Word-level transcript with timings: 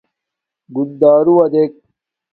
گُندݳرُوݳ 0.75 1.45
دݵک. 1.53 1.71